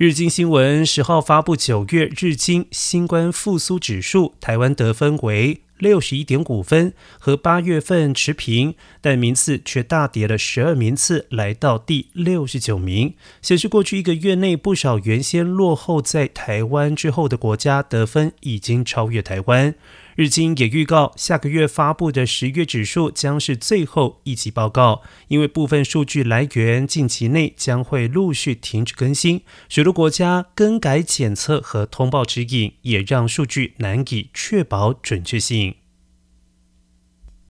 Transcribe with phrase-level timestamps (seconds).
[0.00, 19.74] 日经新闻十号发布九月日经新冠复苏指数，台湾得分为六十一点五分，和八月份持平，但名次却大跌了十二名次，来到第六十九名，显示过去一个月内不少原先落后在台湾之后的国家得分已经超越台湾。
[20.16, 29.40] 日经也预告，下个月发布的十月指数将是最后一级报告，因为部分数据来源近期内将会陆续停止更新。
[29.70, 35.69] 许多国家更改检测和通报指引，也让数据难以确保准确性。